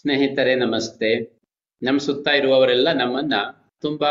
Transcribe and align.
ಸ್ನೇಹಿತರೆ, 0.00 0.54
ನಮಸ್ತೆ. 0.54 1.40
ನಮ್ಮ 1.82 1.98
ಸುತ್ತ 1.98 2.28
ಇರುವವರೆಲ್ಲ 2.28 2.92
ನಮ್ಮನ್ನ 2.92 3.34
ತುಂಬಾ 3.80 4.10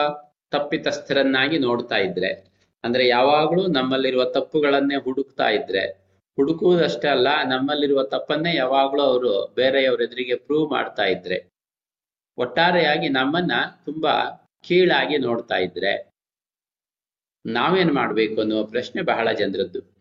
ತಪ್ಪಿತಸ್ಥರನ್ನಾಗಿ 0.52 1.60
ನೋಡ್ತಾ 1.60 1.96
ಇದ್ರೆ. 1.96 2.32
ಅಂದ್ರೆ 2.84 3.08
ಯಾವಾಗ್ಲೂ 3.08 3.68
ನಮ್ಮಲ್ಲಿರುವ 3.68 4.24
ತಪ್ಪುಗಳನ್ನೇ 4.24 4.96
ಹುಡುಕ್ತಾ 4.96 5.50
ಇದ್ರೆ. 5.50 5.82
ಹುಡುಕುವುದಷ್ಟೇ 6.36 7.08
ಅಲ್ಲ, 7.08 7.28
ನಮ್ಮಲ್ಲಿರುವ 7.44 8.04
ತಪ್ಪನ್ನೇ 8.04 8.56
ಯಾವಾಗ್ಲೂ 8.56 9.02
ಅವರು 9.02 9.54
ಬೇರೆಯವ್ರ 9.56 10.02
ಎದುರಿಗೆ 10.02 10.36
ಪ್ರೂವ್ 10.36 10.72
ಮಾಡ್ತಾ 10.72 11.04
ಇದ್ರೆ. 11.04 11.46
ಒಟ್ಟಾರೆಯಾಗಿ 12.38 13.10
ನಮ್ಮನ್ನ 13.10 13.52
ತುಂಬಾ 13.86 14.48
ಕೀಳಾಗಿ 14.64 15.18
ನೋಡ್ತಾ 15.18 15.56
ಇದ್ರೆ. 15.56 16.10
ನಾವೇನ್ 17.46 17.92
ಮಾಡ್ಬೇಕು 17.92 18.42
ಅನ್ನುವ 18.42 18.64
ಪ್ರಶ್ನೆ 18.64 19.02
ಬಹಳ 19.02 19.32
ಜನರದ್ದು. 19.32 19.97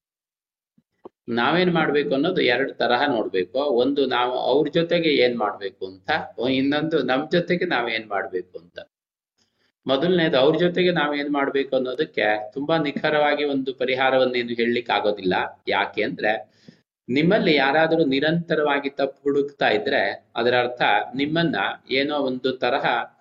ನಾವೇನ್ 1.28 1.74
ಮಾಡ್ಬೇಕು 1.74 2.14
ಅನ್ನೋದು 2.14 2.40
ಎರಡು 2.40 2.74
ತರಹ 2.74 3.06
ನೋಡ್ಬೇಕು. 3.06 3.58
ಒಂದು 3.58 4.06
ನಾವು 4.06 4.32
ಅವ್ರ 4.32 4.68
ಜೊತೆಗೆ 4.68 5.08
ಏನ್ 5.08 5.38
ಮಾಡ್ಬೇಕು 5.38 5.86
ಅಂತ, 5.86 6.10
ಇನ್ನೊಂದು 6.50 7.02
ನಮ್ 7.02 7.30
ಜೊತೆಗೆ 7.30 7.64
ನಾವೇನ್ 7.64 8.06
ಮಾಡ್ಬೇಕು 8.08 8.58
ಅಂತ. 8.58 8.78
ಮೊದಲನೇದು 9.86 10.38
ಅವ್ರ 10.38 10.56
ಜೊತೆಗೆ 10.56 10.90
ನಾವೇನ್ 10.90 11.30
ಮಾಡ್ಬೇಕು 11.30 11.76
ಅನ್ನೋದಕ್ಕೆ 11.76 12.52
ತುಂಬಾ 12.52 12.78
ನಿಖರವಾಗಿ 12.78 13.44
ಒಂದು 13.44 13.74
ಪರಿಹಾರವನ್ನೇನು 13.74 14.48
ಹೇಳಲಿಕ್ಕೆ 14.48 14.92
ಆಗೋದಿಲ್ಲ. 14.92 15.34
ಯಾಕೆ 15.68 16.02
ಅಂದ್ರೆ, 16.02 16.56
ನಿಮ್ಮಲ್ಲಿ 17.08 17.54
ಯಾರಾದರೂ 17.54 18.04
ನಿರಂತರವಾಗಿ 18.04 18.90
ತಪ್ಪು 18.90 19.22
ಹುಡುಕ್ತಾ 19.22 19.68
ಇದ್ರೆ, 19.68 20.26
ಅದರ 20.36 20.54
ಅರ್ಥ 20.60 20.82
ನಿಮ್ಮನ್ನ 21.14 21.56
ಏನೋ 21.90 22.16
ಒಂದು 22.18 22.52
ತರಹ 22.52 23.15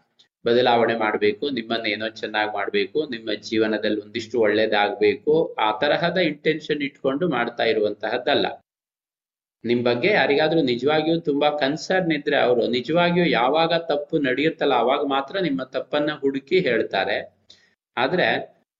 ಬದಲಾವಣೆ 0.45 0.95
ಮಾಡಬೇಕು, 0.97 1.45
ನಿಮ್ಮನ್ನ 1.49 1.85
ಏನೋ 1.85 2.07
ಚೆನ್ನಾಗಿ 2.21 2.51
ಮಾಡಬೇಕು, 2.53 2.99
ನಿಮ್ಮ 3.09 3.29
ಜೀವನದಲ್ಲಿ 3.49 3.99
ಒಂದಿಷ್ಟು 4.01 4.39
ಒಳ್ಳೇದಾಗಬೇಕು, 4.39 5.33
ಆ 5.59 5.67
ತರಹದ 5.81 6.17
ಇಂಟೆನ್ಷನ್ 6.31 6.81
ಇಟ್ಕೊಂಡು 6.81 7.27
ಮಾಡ್ತಾ 7.29 7.63
ಇರುವಂತಹದ್ದಲ್ಲ. 7.63 8.45
ನಿಮ್ 9.63 9.83
ಬಗ್ಗೆ 9.83 10.09
ಯಾರಿಗಾದ್ರೂ 10.11 10.61
ನಿಜವಾಗಿಯೂ 10.61 11.19
ತುಂಬಾ 11.19 11.49
ಕನ್ಸರ್ನ್ 11.57 12.11
ಇದ್ರೆ 12.11 12.37
ಅವರು 12.37 12.67
ನಿಜವಾಗಿಯೂ 12.67 13.25
ಯಾವಾಗ 13.25 13.73
ತಪ್ಪು 13.73 14.17
ನಡೆಯುತ್ತಲ್ಲ, 14.17 14.73
ಅವಾಗ 14.73 15.03
ಮಾತ್ರ 15.05 15.35
ನಿಮ್ಮ 15.39 15.63
ತಪ್ಪನ್ನ 15.63 16.11
ಹುಡುಕಿ 16.21 16.59
ಹೇಳ್ತಾರೆ. 16.59 17.17
ಆದ್ರೆ 17.97 18.27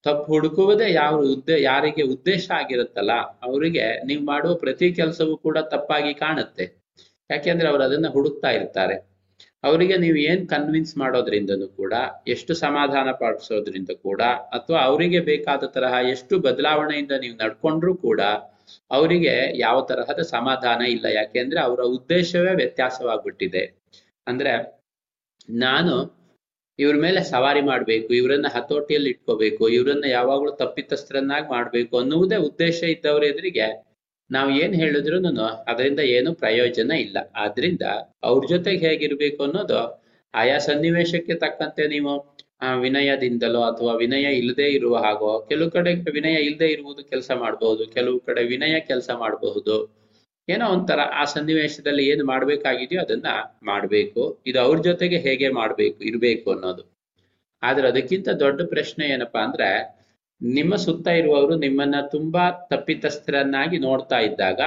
ತಪ್ಪು 0.05 0.25
ಹುಡುಕುವುದೇ 0.33 0.87
ಯಾವ 0.93 1.15
ಉದ್ದೇ, 1.33 1.55
ಯಾರಿಗೆ 1.61 2.03
ಉದ್ದೇಶ 2.03 2.45
ಆಗಿರುತ್ತಲ್ಲ, 2.51 3.13
ಅವರಿಗೆ 3.47 3.85
ನೀವು 4.05 4.23
ಮಾಡುವ 4.25 4.53
ಪ್ರತಿ 4.55 4.87
ಕೆಲಸವೂ 4.93 5.37
ಕೂಡ 5.37 5.57
ತಪ್ಪಾಗಿ 5.57 6.13
ಕಾಣುತ್ತೆ. 6.13 6.65
ಯಾಕೆಂದ್ರೆ 7.31 7.67
ಅವ್ರು 7.69 7.83
ಅದನ್ನ 7.83 8.07
ಹುಡುಕ್ತಾ 8.07 8.49
ಇರ್ತಾರೆ. 8.49 9.14
ಅವರಿಗೆ 9.65 9.95
ನೀವು 9.97 10.17
ಏನ್ 10.29 10.43
ಕನ್ವಿನ್ಸ್ 10.49 10.93
ಮಾಡೋದ್ರಿಂದನು 10.97 11.67
ಕೂಡ, 11.77 11.93
ಎಷ್ಟು 12.27 12.53
ಸಮಾಧಾನ 12.65 13.07
ಪಡಿಸೋದ್ರಿಂದ 13.11 13.91
ಕೂಡ, 14.07 14.21
ಅಥವಾ 14.57 14.79
ಅವರಿಗೆ 14.81 15.19
ಬೇಕಾದ 15.31 15.63
ತರಹ 15.75 15.93
ಎಷ್ಟು 16.09 16.35
ಬದಲಾವಣೆಯಿಂದ 16.39 17.13
ನೀವು 17.23 17.35
ನಡ್ಕೊಂಡ್ರು 17.43 17.93
ಕೂಡ, 17.97 18.21
ಅವರಿಗೆ 18.91 19.33
ಯಾವ 19.59 19.77
ತರಹದ 19.81 20.21
ಸಮಾಧಾನ 20.35 20.81
ಇಲ್ಲ. 20.95 21.05
ಯಾಕೆಂದ್ರೆ 21.19 21.59
ಅವರ 21.59 21.81
ಉದ್ದೇಶವೇ 21.97 22.53
ವ್ಯತ್ಯಾಸವಾಗ್ಬಿಟ್ಟಿದೆ. 22.55 23.63
ಅಂದ್ರೆ 24.27 24.53
ನಾನು 25.65 25.95
ಇವ್ರ 26.79 26.95
ಮೇಲೆ 27.01 27.19
ಸವಾರಿ 27.23 27.61
ಮಾಡ್ಬೇಕು, 27.61 28.09
ಇವರನ್ನ 28.13 28.47
ಹತೋಟಿಯಲ್ಲಿ 28.55 29.09
ಇಟ್ಕೋಬೇಕು, 29.09 29.63
ಇವರನ್ನ 29.69 30.05
ಯಾವಾಗ್ಲೂ 30.09 30.51
ತಪ್ಪಿತಸ್ಥರನ್ನಾಗಿ 30.63 31.47
ಮಾಡ್ಬೇಕು 31.49 31.93
ಅನ್ನುವುದೇ 31.99 32.37
ಉದ್ದೇಶ 32.49 32.79
ಇದ್ದವ್ರ 32.95 33.23
ಎದುರಿಗೆ 33.23 33.67
ನಾವ್ 34.29 34.51
ಏನ್ 34.63 34.75
ಹೇಳಿದ್ರು 34.75 35.17
ಅದರಿಂದ 35.67 36.01
ಏನು 36.17 36.29
ಪ್ರಯೋಜನ 36.33 36.91
ಇಲ್ಲ. 37.05 37.17
ಆದ್ರಿಂದ 37.35 37.83
ಅವ್ರ 38.23 38.41
ಜೊತೆಗೆ 38.49 38.81
ಹೇಗಿರ್ಬೇಕು 38.87 39.41
ಅನ್ನೋದು 39.43 39.81
ಆಯಾ 40.33 40.57
ಸನ್ನಿವೇಶಕ್ಕೆ 40.59 41.35
ತಕ್ಕಂತೆ 41.35 41.83
ನೀವು 41.87 42.13
ವಿನಯದಿಂದಲೋ 42.81 43.61
ಅಥವಾ 43.61 43.93
ವಿನಯ 43.93 44.27
ಇಲ್ಲದೆ 44.39 44.67
ಇರುವ 44.69 44.95
ಹಾಗೋ, 44.97 45.31
ಕೆಲವು 45.49 45.69
ಕಡೆ 45.71 45.91
ವಿನಯ 46.17 46.37
ಇಲ್ಲದೆ 46.47 46.67
ಇರುವುದು 46.67 47.01
ಕೆಲಸ 47.03 47.31
ಮಾಡಬಹುದು 47.35 47.83
ಕೆಲವು 47.93 48.17
ಕಡೆ 48.19 48.41
ವಿನಯ 48.43 48.75
ಕೆಲಸ 48.79 49.09
ಮಾಡಬಹುದು. 49.19 49.75
ಏನೋ 50.47 50.65
ಒಂಥರ 50.67 50.99
ಆ 51.13 51.23
ಸನ್ನಿವೇಶದಲ್ಲಿ 51.25 52.03
ಏನು 52.07 52.23
ಮಾಡ್ಬೇಕಾಗಿದೆಯೋ 52.25 53.01
ಅದನ್ನ 53.01 53.29
ಮಾಡ್ಬೇಕು. 53.63 54.23
ಇದು 54.47 54.59
ಅವ್ರ 54.59 54.77
ಜೊತೆಗೆ 54.81 55.17
ಹೇಗೆ 55.17 55.49
ಮಾಡ್ಬೇಕು, 55.49 55.99
ಇರ್ಬೇಕು 56.03 56.47
ಅನ್ನೋದು. 56.51 56.83
ಆದ್ರೆ 57.63 57.85
ಅದಕ್ಕಿಂತ 57.87 58.29
ದೊಡ್ಡ 58.43 58.61
ಪ್ರಶ್ನೆ 58.69 59.05
ಏನಪ್ಪಾ 59.07 59.41
ಅಂದ್ರೆ 59.43 59.69
ನಿಮ್ಮ 60.41 60.75
ಸುತ್ತ 60.75 61.07
ಇರುವವರು 61.07 61.55
ನಿಮ್ಮನ್ನ 61.55 61.95
ತುಂಬಾ 62.11 62.51
ತಪ್ಪಿತಸ್ಥರನ್ನಾಗಿ 62.51 63.77
ನೋಡ್ತಾ 63.77 64.19
ಇದ್ದಾಗ 64.19 64.61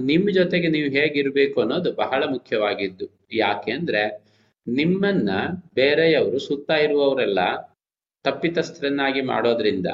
ನಿಮ್ಮ 0.00 0.30
ಜೊತೆಗೆ 0.30 0.68
ನೀವು 0.68 0.90
ಹೇಗಿರ್ಬೇಕು 0.90 1.60
ಅನ್ನೋದು 1.60 1.92
ಬಹಳ 1.92 2.24
ಮುಖ್ಯವಾಗಿದ್ದು. 2.24 3.28
ಯಾಕೆ 3.32 3.72
ಅಂದ್ರೆ, 3.72 4.24
ನಿಮ್ಮನ್ನ 4.68 5.30
ಬೇರೆಯವರು 5.74 6.38
ಸುತ್ತ 6.38 6.70
ಇರುವವರೆಲ್ಲ 6.70 7.38
ತಪ್ಪಿತಸ್ಥರನ್ನಾಗಿ 8.24 9.20
ಮಾಡೋದ್ರಿಂದ 9.20 9.86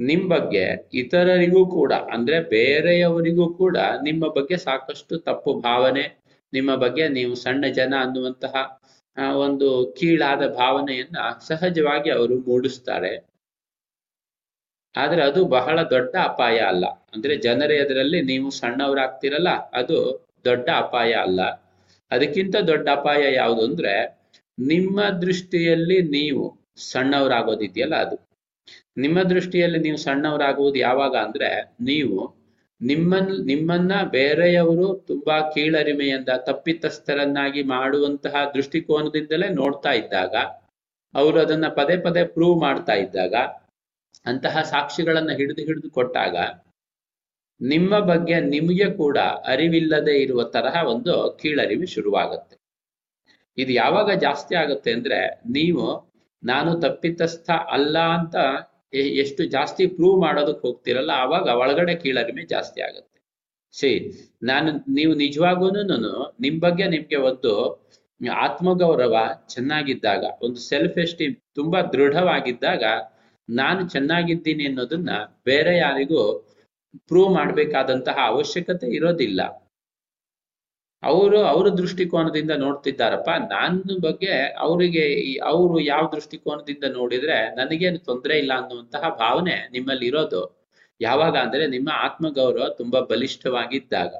ನಿಮ್ 0.00 0.28
ಬಗ್ಗೆ 0.28 0.90
ಇತರರಿಗೂ 0.94 1.66
ಕೂಡ, 1.66 1.92
ಅಂದ್ರೆ 1.92 2.40
ಬೇರೆಯವರಿಗೂ 2.40 3.54
ಕೂಡ 3.54 3.76
ನಿಮ್ಮ 4.02 4.28
ಬಗ್ಗೆ 4.28 4.56
ಸಾಕಷ್ಟು 4.56 5.18
ತಪ್ಪು 5.18 5.60
ಭಾವನೆ, 5.60 6.22
ನಿಮ್ಮ 6.52 6.74
ಬಗ್ಗೆ 6.74 7.08
ನೀವು 7.08 7.34
ಸಣ್ಣ 7.34 7.66
ಜನ 7.66 7.94
ಅನ್ನುವಂತಹ 8.00 8.79
ಒಂದು 9.18 9.96
ಕೀಳಾದ 10.00 10.54
ಭಾವನೆಯನ್ನ 10.54 11.16
ಸಹಜವಾಗಿ 11.40 12.10
ಅವರು 12.10 12.38
ಮೂಡಿಸ್ತಾರೆ. 12.38 13.30
ಆದ್ರೆ 14.96 15.22
ಅದು 15.22 15.44
ಬಹಳ 15.44 15.82
ದೊಡ್ಡ 15.82 16.16
ಅಪಾಯ 16.16 16.58
ಅಲ್ಲ. 16.58 16.86
ಅಂದ್ರೆ 16.86 17.36
ಜನರ 17.36 17.70
ಅದರಲ್ಲಿ 17.84 18.22
ನೀವು 18.22 18.50
ಸಣ್ಣವರಾಗ್ತಿರಲ್ಲ, 18.50 19.48
ಅದು 19.50 20.26
ದೊಡ್ಡ 20.44 20.68
ಅಪಾಯ 20.76 21.12
ಅಲ್ಲ. 21.12 21.42
ಅದಕ್ಕಿಂತ 22.10 22.56
ದೊಡ್ಡ 22.56 22.88
ಅಪಾಯ 22.88 23.34
ಯಾವುದು 23.34 23.64
ಅಂದ್ರೆ, 23.64 24.20
ನಿಮ್ಮ 24.58 25.02
ದೃಷ್ಟಿಯಲ್ಲಿ 25.02 26.02
ನೀವು 26.02 26.58
ಸಣ್ಣವರಾಗೋದಿದೆಯಲ್ಲ 26.76 27.96
ಅದು. 27.96 28.28
ನಿಮ್ಮ 28.96 29.22
ದೃಷ್ಟಿಯಲ್ಲಿ 29.22 29.78
ನೀವು 29.78 29.96
ಸಣ್ಣವರಾಗುವುದು 29.96 30.78
ಯಾವಾಗ 30.78 31.16
ಅಂದ್ರೆ, 31.16 31.74
ನೀವು 31.80 32.39
ನಿಮ್ಮನ್, 32.80 33.46
ನಿಮ್ಮನ್ನ 33.46 33.92
ಬೇರೆಯವರು 34.10 34.94
ತುಂಬಾ 35.06 35.50
ಕೀಳರಿಮೆಯಿಂದ, 35.50 36.28
ತಪ್ಪಿತಸ್ಥರನ್ನಾಗಿ 36.28 37.62
ಮಾಡುವಂತಹ 37.62 38.34
ದೃಷ್ಟಿಕೋನದಿಂದಲೇ 38.54 39.48
ನೋಡ್ತಾ 39.48 39.92
ಇದ್ದಾಗ, 39.92 40.34
ಅವರು 41.14 41.40
ಅದನ್ನ 41.40 41.68
ಪದೇ 41.68 41.96
ಪದೇ 41.96 42.24
ಪ್ರೂವ್ 42.24 42.60
ಮಾಡ್ತಾ 42.60 42.92
ಇದ್ದಾಗ, 42.92 43.34
ಅಂತಹ 44.26 44.62
ಸಾಕ್ಷಿಗಳನ್ನ 44.62 45.30
ಹಿಡಿದು 45.30 45.62
ಹಿಡಿದು 45.62 45.90
ಕೊಟ್ಟಾಗ, 45.90 46.36
ನಿಮ್ಮ 47.60 47.98
ಬಗ್ಗೆ 47.98 48.40
ನಿಮಗೆ 48.40 48.90
ಕೂಡ 48.94 49.18
ಅರಿವಿಲ್ಲದೆ 49.18 50.22
ಇರುವ 50.22 50.42
ತರಹ 50.44 50.86
ಒಂದು 50.86 51.38
ಕೀಳರಿಮೆ 51.42 51.86
ಶುರುವಾಗುತ್ತೆ. 51.86 52.56
ಇದು 53.58 53.72
ಯಾವಾಗ 53.72 54.10
ಜಾಸ್ತಿ 54.18 54.54
ಆಗುತ್ತೆ 54.54 54.92
ಅಂದ್ರೆ, 54.92 55.20
ನೀವು 55.50 55.84
ನಾನು 56.42 56.80
ತಪ್ಪಿತಸ್ಥ 56.80 57.50
ಅಲ್ಲ 57.50 57.98
ಅಂತ 57.98 58.36
ಎಷ್ಟು 59.22 59.42
ಜಾಸ್ತಿ 59.54 59.82
ಪ್ರೂವ್ 59.96 60.16
ಮಾಡೋದಕ್ಕೆ 60.22 60.64
ಹೋಗ್ತಿರಲ್ಲ, 60.68 61.12
ಆವಾಗ 61.24 61.46
ಒಳಗಡೆ 61.62 61.94
ಕೀಳರಿಮೆ 62.02 62.42
ಜಾಸ್ತಿ 62.54 62.80
ಆಗುತ್ತೆ. 62.88 63.06
ಸಿ 63.74 63.90
ನಾನು, 64.42 64.70
ನೀವು 64.98 65.12
ನಿಜವಾಗೂನು 65.14 65.82
ನಿಮ್ 66.44 66.58
ಬಗ್ಗೆ 66.60 66.86
ನಿಮ್ಗೆ 66.94 67.18
ಒಂದು 67.30 67.52
ಆತ್ಮಗೌರವ 68.46 69.16
ಚೆನ್ನಾಗಿದ್ದಾಗ, 69.54 70.24
ಒಂದು 70.42 70.58
ಸೆಲ್ಫ್ 70.70 70.98
ಎಸ್ಟೀಮ್ 71.04 71.36
ತುಂಬಾ 71.58 71.80
ದೃಢವಾಗಿದ್ದಾಗ, 71.94 72.84
ನಾನು 73.48 73.80
ಚೆನ್ನಾಗಿದ್ದೀನಿ 73.88 74.64
ಅನ್ನೋದನ್ನ 74.70 75.12
ಬೇರೆ 75.44 75.72
ಯಾರಿಗೂ 75.78 76.20
ಪ್ರೂವ್ 77.08 77.30
ಮಾಡ್ಬೇಕಾದಂತಹ 77.34 78.16
ಅವಶ್ಯಕತೆ 78.32 78.86
ಇರೋದಿಲ್ಲ. 78.98 79.40
ಅವರು 81.02 81.38
ಅವರ 81.42 81.66
ದೃಷ್ಟಿಕೋನದಿಂದ 81.68 82.50
ನೋಡ್ತಿದ್ದಾರಪ್ಪ. 82.50 83.30
ನನ್ನ 83.52 83.96
ಬಗ್ಗೆ 84.00 84.32
ಅವರಿಗೆ 84.56 85.04
ಅವರು 85.42 85.80
ಯಾವ 85.80 86.10
ದೃಷ್ಟಿಕೋನದಿಂದ 86.14 86.84
ನೋಡಿದ್ರೆ 86.84 87.54
ನನಗೇನು 87.54 87.98
ತೊಂದರೆ 87.98 88.38
ಇಲ್ಲ 88.38 88.52
ಅನ್ನುವಂತಹ 88.54 89.08
ಭಾವನೆ 89.18 89.68
ನಿಮ್ಮಲ್ಲಿ 89.72 90.06
ಇರೋದು 90.06 90.42
ಯಾವಾಗ 91.00 91.36
ಅಂದ್ರೆ 91.36 91.66
ನಿಮ್ಮ 91.66 91.88
ಆತ್ಮಗೌರವ 92.06 92.66
ತುಂಬಾ 92.68 93.00
ಬಲಿಷ್ಠವಾಗಿದ್ದಾಗ. 93.00 94.12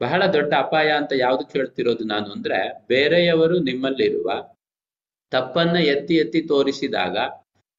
ಬಹಳ 0.00 0.22
ದೊಡ್ಡ 0.26 0.52
ಅಪಾಯ 0.58 0.88
ಅಂತ 0.90 1.12
ಯಾವ್ದು 1.16 1.44
ಕೇಳ್ತಿರೋದು 1.46 2.04
ನಾನು 2.04 2.28
ಅಂದ್ರೆ 2.32 2.58
ಬೇರೆಯವರು 2.86 3.58
ನಿಮ್ಮಲ್ಲಿರುವ 3.58 4.30
ತಪ್ಪನ್ನ 5.32 5.76
ಎತ್ತಿ 5.76 6.14
ಎತ್ತಿ 6.14 6.40
ತೋರಿಸಿದಾಗ 6.42 7.16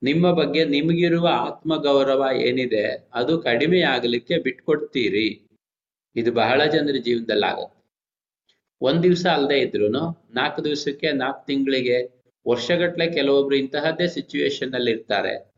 ನಿಮ್ಮ 0.02 0.32
ಬಗ್ಗೆ 0.32 0.66
ನಿಮಗಿರುವ 0.66 1.28
ಆತ್ಮಗೌರವ 1.48 2.24
ಏನಿದೆ 2.38 2.86
ಅದು 3.14 3.34
ಕಡಿಮೆ 3.40 3.82
ಆಗಲಿಕ್ಕೆ 3.82 4.38
ಬಿಟ್ಕೊಡ್ತೀರಿ. 4.38 5.28
ಇದು 6.16 6.32
ಬಹಳ 6.34 6.66
ಜನರ 6.66 6.98
ಜೀವನದಲ್ಲಿ 7.08 7.47
ಆಗುತ್ತೆ 7.52 7.78
ಒಂದ್ 8.81 9.03
ದಿವಸ 9.03 9.26
ಅಲ್ಲದೆ 9.26 9.59
ಇದ್ರು 9.59 9.87
ನಾಲ್ಕು 10.34 10.64
ದಿವಸಕ್ಕೆ, 10.64 11.11
ನಾಲ್ಕು 11.11 11.46
ತಿಂಗಳಿಗೆ, 11.46 12.20
ವರ್ಷಗಟ್ಲೆ 12.47 13.11
ಕೆಲವೊಬ್ರು 13.11 13.55
ಇಂತಹದ್ದೇ 13.55 14.08
ಸಿಚುವೇಶನ್ 14.08 14.73
ಅಲ್ಲಿ 14.73 14.91
ಇರ್ತಾರೆ. 14.91 15.49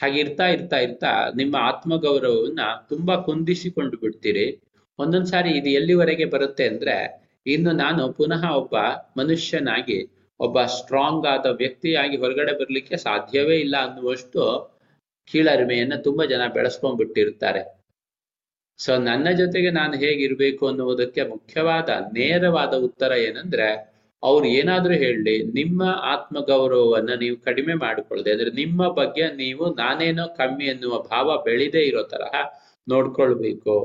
ಹಾಗೆ 0.00 0.20
ಇರ್ತಾ 0.20 0.46
ಇರ್ತಾ 0.46 0.76
ಇರ್ತಾ 0.76 1.30
ನಿಮ್ಮ 1.36 1.56
ಆತ್ಮಗೌರವವನ್ನ 1.56 2.60
ತುಂಬಾ 2.88 3.16
ಕುಂದಿಸಿಕೊಂಡು 3.16 3.96
ಬಿಡ್ತೀರಿ. 3.96 4.60
ಒಂದೊಂದ್ಸಾರಿ 4.98 5.50
ಇದು 5.50 5.68
ಎಲ್ಲಿವರೆಗೆ 5.68 6.24
ಬರುತ್ತೆ 6.24 6.68
ಅಂದ್ರೆ, 6.68 7.22
ಇನ್ನು 7.46 7.72
ನಾನು 7.72 8.12
ಪುನಃ 8.12 8.50
ಒಬ್ಬ 8.50 8.74
ಮನುಷ್ಯನಾಗಿ, 9.16 10.08
ಒಬ್ಬ 10.40 10.62
ಸ್ಟ್ರಾಂಗ್ 10.62 11.26
ಆದ 11.26 11.46
ವ್ಯಕ್ತಿಯಾಗಿ 11.46 12.16
ಹೊರಗಡೆ 12.16 12.52
ಬರ್ಲಿಕ್ಕೆ 12.52 12.96
ಸಾಧ್ಯವೇ 12.96 13.56
ಇಲ್ಲ 13.56 13.76
ಅನ್ನುವಷ್ಟು 13.76 14.72
ಕೀಳರಿಮೆಯನ್ನ 15.32 15.94
ತುಂಬಾ 15.96 16.24
ಜನ 16.24 16.40
ಬೆಳೆಸ್ಕೊಂಡ್ಬಿಟ್ಟಿರ್ತಾರೆ. 16.54 17.81
ಸೊ 18.78 18.96
ನನ್ನ 18.98 19.28
ಜೊತೆಗೆ 19.30 19.70
ನಾನು 19.70 19.94
ಹೇಗಿರ್ಬೇಕು 19.94 20.66
ಅನ್ನುವುದಕ್ಕೆ 20.66 21.22
ಮುಖ್ಯವಾದ, 21.28 21.88
ನೇರವಾದ 22.12 22.74
ಉತ್ತರ 22.74 23.12
ಏನಂದ್ರೆ, 23.18 23.68
ಅವ್ರು 24.22 24.46
ಏನಾದ್ರೂ 24.50 24.94
ಹೇಳಲಿ 24.94 25.42
ನಿಮ್ಮ 25.52 25.82
ಆತ್ಮಗೌರವವನ್ನ 26.04 27.12
ನೀವು 27.14 27.36
ಕಡಿಮೆ 27.44 27.74
ಮಾಡಿಕೊಳ್ಳದೆ, 27.74 28.30
ಅಂದ್ರೆ 28.30 28.50
ನಿಮ್ಮ 28.52 28.88
ಬಗ್ಗೆ 28.90 29.24
ನೀವು 29.36 29.64
ನಾನೇನೋ 29.74 30.26
ಕಮ್ಮಿ 30.36 30.64
ಎನ್ನುವ 30.64 30.96
ಭಾವ 31.02 31.42
ಬೆಳೆದೇ 31.44 31.82
ಇರೋ 31.82 32.02
ತರಹ 32.02 32.34
ನೋಡ್ಕೊಳ್ಬೇಕು. 32.86 33.76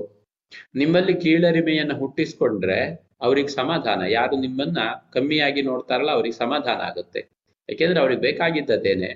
ನಿಮ್ಮಲ್ಲಿ 0.75 1.13
ಕೀಳರಿಮೆಯನ್ನ 1.15 1.93
ಹುಟ್ಟಿಸ್ಕೊಂಡ್ರೆ 1.93 2.79
ಅವ್ರಿಗೆ 3.21 3.51
ಸಮಾಧಾನ. 3.51 4.01
ಯಾರು 4.09 4.35
ನಿಮ್ಮನ್ನ 4.37 4.79
ಕಮ್ಮಿಯಾಗಿ 5.13 5.61
ನೋಡ್ತಾರಲ್ಲ, 5.61 6.11
ಅವ್ರಿಗೆ 6.11 6.37
ಸಮಾಧಾನ 6.37 6.79
ಆಗುತ್ತೆ. 6.81 7.21
ಯಾಕೆಂದ್ರೆ 7.69 7.99
ಅವ್ರಿಗೆ 7.99 8.21
ಬೇಕಾಗಿದ್ದದೇನೆ 8.21 9.09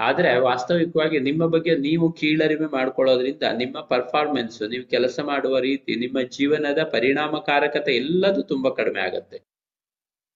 ಆದ್ರೆ 0.00 0.30
ವಾಸ್ತವಿಕವಾಗಿ 0.40 1.18
ನಿಮ್ಮ 1.18 1.46
ಬಗ್ಗೆ 1.46 1.72
ನೀವು 1.76 2.06
ಕೀಳರಿಮೆ 2.12 2.66
ಮಾಡ್ಕೊಳ್ಳೋದ್ರಿಂದ 2.66 3.42
ನಿಮ್ಮ 3.56 3.80
ಪರ್ಫಾರ್ಮೆನ್ಸ್ 3.92 4.60
ನೀವು 4.72 4.84
ಕೆಲಸ 4.90 5.18
ಮಾಡುವ 5.24 5.58
ರೀತಿ, 5.58 5.92
ನಿಮ್ಮ 5.96 6.18
ಜೀವನದ 6.36 6.80
ಪರಿಣಾಮಕಾರಕತೆ 6.92 7.92
ಎಲ್ಲದೂ 7.96 8.42
ತುಂಬಾ 8.42 8.70
ಕಡಿಮೆ 8.70 9.00
ಆಗತ್ತೆ. 9.00 9.38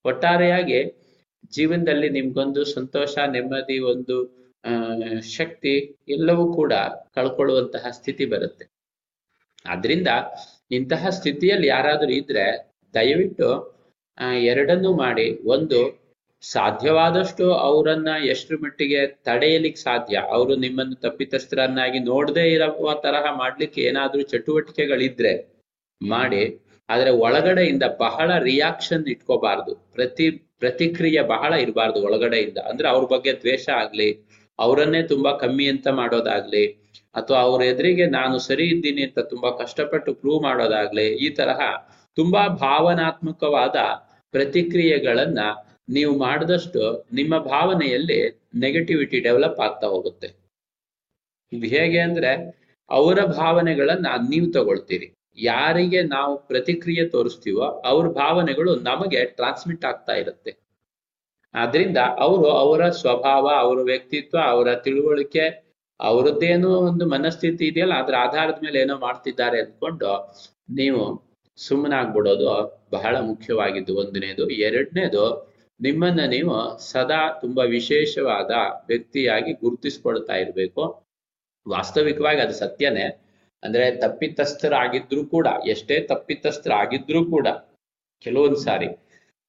ಒಟ್ಟಾರೆಯಾಗಿ 0.04 0.80
ಜೀವನದಲ್ಲಿ 1.52 2.08
ನಿಮ್ಗೊಂದು 2.10 2.64
ಸಂತೋಷ, 2.64 3.14
ನೆಮ್ಮದಿ, 3.36 3.78
ಒಂದು 3.92 4.16
ಶಕ್ತಿ 5.36 5.74
ಎಲ್ಲವೂ 6.08 6.44
ಕೂಡ 6.54 6.72
ಕಳ್ಕೊಳ್ಳುವಂತಹ 7.14 7.86
ಸ್ಥಿತಿ 7.90 8.24
ಬರುತ್ತೆ. 8.26 8.64
ಆದ್ರಿಂದ 9.66 10.08
ಇಂತಹ 10.70 11.08
ಸ್ಥಿತಿಯಲ್ಲಿ 11.08 11.66
ಯಾರಾದರೂ 11.66 12.12
ಇದ್ರೆ 12.12 12.44
ದಯವಿಟ್ಟು 12.94 13.48
ಎರಡನ್ನೂ 14.52 14.90
ಮಾಡಿ, 14.96 15.26
ಒಂದು 15.54 15.78
ಸಾಧ್ಯವಾದಷ್ಟು 16.42 17.52
ಅವರನ್ನ 17.52 18.08
ಎಷ್ಟು 18.24 18.54
ಮಟ್ಟಿಗೆ 18.58 19.06
ತಡೆಯಲಿಕ್ಕೆ 19.06 19.80
ಸಾಧ್ಯ? 19.82 20.16
ಅವರು 20.30 20.56
ನಿಮ್ಮನ್ನು 20.56 20.94
ತಪ್ಪಿತಸ್ಥರನ್ನಾಗಿ 20.94 21.98
ನೋಡದೇ 21.98 22.46
ಇರುವ 22.48 22.94
ತರಹ 22.94 23.26
ಮಾಡ್ಲಿಕ್ಕೆ 23.38 23.80
ಏನಾದ್ರೂ 23.80 24.22
ಚಟುವಟಿಕೆಗಳಿದ್ರೆ 24.22 25.32
ಮಾಡಿ, 26.00 26.42
ಆದ್ರೆ 26.88 27.10
ಒಳಗಡೆಯಿಂದ 27.10 27.84
ಬಹಳ 27.98 28.38
ರಿಯಾಕ್ಷನ್ 28.38 29.06
ಇಟ್ಕೋಬಾರ್ದು. 29.06 29.74
ಪ್ರತಿ, 29.94 30.30
ಪ್ರತಿಕ್ರಿಯೆ 30.58 31.22
ಬಹಳ 31.22 31.52
ಇರಬಾರ್ದು 31.54 32.02
ಒಳಗಡೆಯಿಂದ. 32.02 32.58
ಅಂದ್ರೆ 32.58 32.88
ಅವ್ರ 32.88 33.04
ಬಗ್ಗೆ 33.04 33.32
ದ್ವೇಷ 33.32 33.68
ಆಗ್ಲಿ, 33.68 34.10
ಅವರನ್ನೇ 34.58 35.02
ತುಂಬಾ 35.02 35.32
ಕಮ್ಮಿ 35.36 35.66
ಅಂತ 35.68 35.88
ಮಾಡೋದಾಗ್ಲಿ, 35.88 36.64
ಅಥವಾ 37.14 37.38
ಅವ್ರ 37.38 37.62
ಎದುರಿಗೆ 37.64 38.06
ನಾನು 38.06 38.38
ಸರಿ 38.38 38.64
ಇದ್ದೀನಿ 38.64 39.02
ಅಂತ 39.02 39.18
ತುಂಬಾ 39.18 39.50
ಕಷ್ಟಪಟ್ಟು 39.50 40.14
ಪ್ರೂವ್ 40.14 40.42
ಮಾಡೋದಾಗ್ಲಿ, 40.42 41.06
ಈ 41.14 41.28
ತರಹ 41.30 41.60
ತುಂಬಾ 42.18 42.48
ಭಾವನಾತ್ಮಕವಾದ 42.48 43.76
ಪ್ರತಿಕ್ರಿಯೆಗಳನ್ನ 44.34 45.40
ನೀವು 45.92 46.18
ಮಾಡಿದಷ್ಟು 46.18 46.82
ನಿಮ್ಮ 47.12 47.38
ಭಾವನೆಯಲ್ಲಿ 47.38 48.18
ನೆಗೆಟಿವಿಟಿ 48.54 49.18
ಡೆವಲಪ್ 49.20 49.60
ಆಗ್ತಾ 49.60 49.86
ಹೋಗುತ್ತೆ. 49.86 50.28
ಇದು 51.52 51.66
ಹೇಗೆ 51.66 51.98
ಅಂದ್ರೆ 51.98 52.30
ಅವರ 52.90 53.18
ಭಾವನೆಗಳನ್ನ 53.24 54.06
ನೀವು 54.30 54.52
ತಗೊಳ್ತೀರಿ. 54.52 55.08
ಯಾರಿಗೆ 55.38 56.02
ನಾವು 56.02 56.32
ಪ್ರತಿಕ್ರಿಯೆ 56.48 57.04
ತೋರಿಸ್ತೀವೋ 57.08 57.66
ಅವ್ರ 57.84 58.06
ಭಾವನೆಗಳು 58.12 58.76
ನಮಗೆ 58.76 59.24
ಟ್ರಾನ್ಸ್ಮಿಟ್ 59.24 59.84
ಆಗ್ತಾ 59.84 60.12
ಇರುತ್ತೆ. 60.12 60.52
ಆದ್ರಿಂದ 61.54 61.98
ಅವರು 62.18 62.48
ಅವರ 62.50 62.82
ಸ್ವಭಾವ, 62.90 63.46
ಅವರ 63.64 63.78
ವ್ಯಕ್ತಿತ್ವ, 63.82 64.38
ಅವರ 64.48 64.74
ತಿಳುವಳಿಕೆ 64.74 65.44
ಅವರದ್ದೇನೋ 66.00 66.68
ಒಂದು 66.68 67.04
ಮನಸ್ಥಿತಿ 67.06 67.64
ಇದೆಯಲ್ಲ, 67.66 67.94
ಅದ್ರ 68.02 68.14
ಆಧಾರದ 68.18 68.58
ಮೇಲೆ 68.62 68.78
ಏನೋ 68.80 68.94
ಮಾಡ್ತಿದ್ದಾರೆ 68.98 69.58
ಅಂದ್ಕೊಂಡು 69.60 70.10
ನೀವು 70.70 71.02
ಸುಮ್ಮನಾಗ್ಬಿಡೋದು 71.56 72.48
ಬಹಳ 72.92 73.14
ಮುಖ್ಯವಾಗಿದ್ದು 73.20 73.96
ಒಂದನೇದು. 73.96 74.44
ಎರಡನೇದು 74.68 75.51
ನಿಮ್ಮನ್ನ 75.82 76.20
ನೀವು 76.20 76.78
ಸದಾ 76.78 77.38
ತುಂಬಾ 77.40 77.64
ವಿಶೇಷವಾದ 77.64 78.50
ವ್ಯಕ್ತಿಯಾಗಿ 78.88 79.52
ಗುರುತಿಸ್ಕೊಳ್ತಾ 79.52 80.36
ಇರ್ಬೇಕು. 80.36 81.06
ವಾಸ್ತವಿಕವಾಗಿ 81.68 82.40
ಅದು 82.40 82.52
ಸತ್ಯನೇ. 82.52 83.18
ಅಂದ್ರೆ 83.62 83.96
ತಪ್ಪಿತಸ್ಥರಾಗಿದ್ರು 83.96 85.26
ಕೂಡ, 85.26 85.46
ಎಷ್ಟೇ 85.66 86.00
ತಪ್ಪಿತಸ್ಥರಾಗಿದ್ರು 86.00 87.24
ಕೂಡ, 87.24 87.48
ಕೆಲವೊಂದ್ 88.20 88.56
ಸಾರಿ 88.56 88.86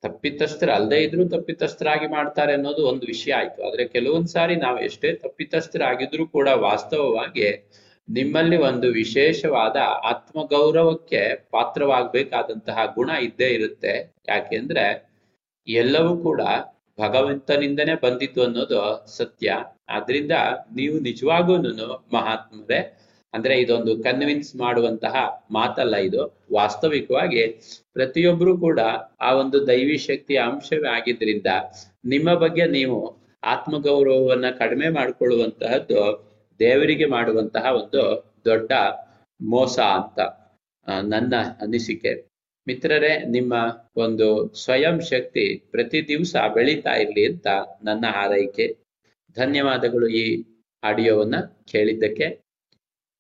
ತಪ್ಪಿತಸ್ಥರ 0.02 0.70
ಅಲ್ಲದೆ 0.70 1.04
ಇದ್ರು 1.04 1.30
ತಪ್ಪಿತಸ್ಥರಾಗಿ 1.30 2.08
ಮಾಡ್ತಾರೆ 2.08 2.54
ಅನ್ನೋದು 2.54 2.88
ಒಂದು 2.88 3.06
ವಿಷಯ 3.06 3.34
ಆಯ್ತು. 3.34 3.68
ಆದ್ರೆ 3.68 3.88
ಕೆಲವೊಂದ್ 3.88 4.28
ಸಾರಿ 4.28 4.56
ನಾವು 4.56 4.80
ಎಷ್ಟೇ 4.80 5.14
ತಪ್ಪಿತಸ್ಥರಾಗಿದ್ರು 5.14 6.28
ಕೂಡ 6.28 6.48
ವಾಸ್ತವವಾಗಿ 6.48 7.70
ನಿಮ್ಮಲ್ಲಿ 8.10 8.58
ಒಂದು 8.58 8.88
ವಿಶೇಷವಾದ 8.88 9.76
ಆತ್ಮಗೌರವಕ್ಕೆ 10.04 11.48
ಪಾತ್ರವಾಗಬೇಕಾದಂತಹ 11.52 12.92
ಗುಣ 12.96 13.10
ಇದ್ದೇ 13.10 13.48
ಇರುತ್ತೆ. 13.48 14.14
ಯಾಕೆಂದ್ರೆ 14.28 15.13
ಎಲ್ಲವೂ 15.68 16.18
ಕೂಡ 16.18 16.42
ಭಗವಂತನಿಂದನೇ 17.00 17.96
ಬಂದಿತ್ತು 18.04 18.44
ಅನ್ನೋದು 18.44 19.08
ಸತ್ಯ. 19.18 19.54
ಆದ್ರಿಂದ 19.90 20.32
ನೀವು 20.76 21.00
ನಿಜವಾಗೂನು 21.00 22.08
ಮಹಾತ್ಮರೇ. 22.14 23.00
ಅಂದ್ರೆ 23.34 23.60
ಇದೊಂದು 23.60 24.04
ಕನ್ವಿನ್ಸ್ 24.04 24.56
ಮಾಡುವಂತಹ 24.56 25.16
ಮಾತಲ್ಲ 25.52 25.96
ಇದು. 25.96 26.44
ವಾಸ್ತವಿಕವಾಗಿ 26.54 27.48
ಪ್ರತಿಯೊಬ್ರು 27.94 28.58
ಕೂಡ 28.58 28.80
ಆ 29.22 29.34
ಒಂದು 29.34 29.68
ದೈವಿ 29.68 29.98
ಶಕ್ತಿಯ 29.98 30.38
ಅಂಶವೇ 30.38 30.90
ಆಗಿದ್ರಿಂದ 30.90 31.48
ನಿಮ್ಮ 32.06 32.34
ಬಗ್ಗೆ 32.34 32.66
ನೀವು 32.66 32.98
ಆತ್ಮಗೌರವವನ್ನ 33.44 34.46
ಕಡಿಮೆ 34.50 34.90
ಮಾಡಿಕೊಳ್ಳುವಂತಹದ್ದು 34.90 36.02
ದೇವರಿಗೆ 36.60 37.06
ಮಾಡುವಂತಹ 37.06 37.66
ಒಂದು 37.76 38.34
ದೊಡ್ಡ 38.46 38.72
ಮೋಸ 39.42 39.80
ಅಂತ 39.80 40.20
ನನ್ನ 41.04 41.34
ಅನಿಸಿಕೆ. 41.62 42.33
ಮಿತ್ರರೇ, 42.68 43.24
ನಿಮ್ಮ 43.30 43.54
ಒಂದು 43.96 44.54
ಸ್ವಯಂ 44.54 45.00
ಶಕ್ತಿ 45.00 45.58
ಪ್ರತಿ 45.72 46.08
ದಿವಸ 46.08 46.36
ಬೆಳೀತಾ 46.54 46.94
ಇರ್ಲಿ 46.94 47.26
ಅಂತ 47.26 47.48
ನನ್ನ 47.84 48.06
ಹಾರೈಕೆ. 48.08 48.78
ಧನ್ಯವಾದಗಳು 49.36 50.08
ಈ 50.08 50.44
ಆಡಿಯೋವನ್ನ 50.84 51.36
ಕೇಳಿದ್ದಕ್ಕೆ. 51.72 52.44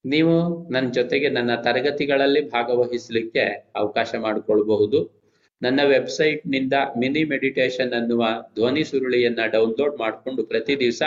ನೀವು 0.05 0.33
ನನ್ನ 0.71 0.91
ಜೊತೆಗೆ 0.91 1.29
ನನ್ನ 1.29 1.55
ತರಗತಿಗಳಲ್ಲಿ 1.55 2.49
ಭಾಗವಹಿಸಲಿಕ್ಕೆ 2.49 3.71
ಅವಕಾಶ 3.75 4.15
ಮಾಡಿಕೊಳ್ಬಹುದು. 4.19 5.23
ನನ್ನ 5.61 5.79
ವೆಬ್ಸೈಟ್ನಿಂದ 5.83 6.73
ಮಿನಿ 6.99 7.23
ಮೆಡಿಟೇಷನ್ 7.23 7.93
ಅನ್ನುವ 7.93 8.25
ಧ್ವನಿ 8.55 8.83
ಸುರುಳಿಯನ್ನ 8.83 9.39
ಡೌನ್ಲೋಡ್ 9.51 9.99
ಮಾಡಿಕೊಂಡು 9.99 10.43
ಪ್ರತಿ 10.43 10.79
ದಿವಸ 10.79 11.01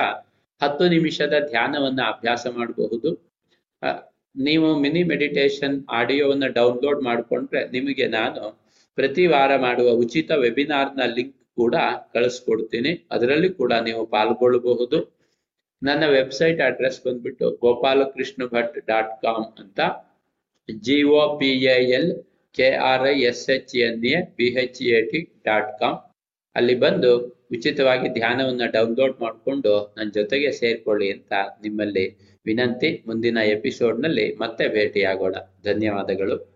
ಹತ್ತು 0.63 0.89
ನಿಮಿಷದ 0.89 1.35
ಧ್ಯಾನವನ್ನ 1.51 2.01
ಅಭ್ಯಾಸ 2.03 2.47
ಮಾಡಬಹುದು. 2.47 3.11
ನೀವು 4.37 4.69
ಮಿನಿ 4.85 5.03
ಮೆಡಿಟೇಷನ್ 5.11 5.77
ಆಡಿಯೋವನ್ನ 5.99 6.47
ಡೌನ್ಲೋಡ್ 6.59 7.01
ಮಾಡಿಕೊಂಡ್ರೆ 7.09 7.61
ನಿಮಗೆ 7.75 8.07
ನಾನು 8.19 8.43
ಪ್ರತಿ 8.99 9.25
ವಾರ 9.33 9.53
ಮಾಡುವ 9.65 9.89
ಉಚಿತ 10.03 10.31
ವೆಬಿನಾರ್ನ 10.45 11.05
ಲಿಂಕ್ 11.17 11.37
ಕೂಡ 11.61 11.75
ಕಳಿಸ್ಕೊಡ್ತೀನಿ. 12.15 12.93
ಅದರಲ್ಲಿ 13.15 13.51
ಕೂಡ 13.61 13.73
ನೀವು 13.89 14.03
ಪಾಲ್ಗೊಳ್ಳಬಹುದು. 14.15 14.99
ನನ್ನ 15.83 16.05
ವೆಬ್ಸೈಟ್ 16.19 16.61
ಅಡ್ರೆಸ್ 16.69 17.01
ಬಂದ್ಬಿಟ್ಟು 17.07 17.47
ಗೋಪಾಲಕೃಷ್ಣ 17.65 18.43
ಭಟ್ 18.55 18.77
ಡಾಟ್ 18.91 19.15
ಕಾಮ್ 19.25 19.47
ಅಂತ. 19.63 19.81
G 20.69 20.99
O 21.21 21.23
P 21.41 21.51
L 21.99 22.11
K 22.55 22.69
R 22.91 23.05
I 23.13 23.17
S 23.31 23.45
H 23.57 23.75
N 23.87 24.05
A 24.13 24.21
B 24.39 24.49
H 24.63 24.81
A 24.97 25.01
T 25.11 25.21
dot 25.49 25.73
com. 25.81 25.99
ಅಲ್ಲಿ 26.57 26.75
ಬಂದು 26.75 27.19
ಉಚಿತವಾಗಿ 27.53 28.09
ಧ್ಯಾನವನ್ನ 28.09 28.63
ಡೌನ್ಲೋಡ್ 28.67 29.21
ಮಾಡಿಕೊಂಡು 29.21 29.95
ನನ್ನ 29.97 30.11
ಜೊತೆಗೆ 30.11 30.53
ಸೇರ್ಕೊಳ್ಳಿ 30.53 31.13
ಅಂತ 31.13 31.33
ನಿಮ್ಮಲ್ಲಿ 31.63 32.37
ವಿನಂತಿ, 32.47 33.03
ಮುಂದಿನ 33.07 33.39
ಎಪಿಸೋಡ್ನಲ್ಲಿ 33.39 34.35
ಮತ್ತೆ 34.35 34.69
ಭೇಟಿಯಾಗೋಣ. 34.69 35.35
ಧನ್ಯವಾದಗಳು. 35.65 36.56